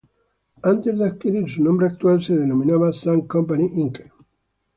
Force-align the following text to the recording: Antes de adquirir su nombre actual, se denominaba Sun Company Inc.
Antes 0.63 0.97
de 0.97 1.05
adquirir 1.05 1.47
su 1.47 1.61
nombre 1.61 1.85
actual, 1.85 2.23
se 2.23 2.35
denominaba 2.35 2.91
Sun 2.91 3.27
Company 3.27 3.69
Inc. 3.71 3.99